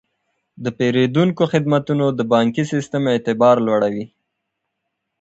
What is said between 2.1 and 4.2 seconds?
د بانکي سیستم اعتبار لوړوي.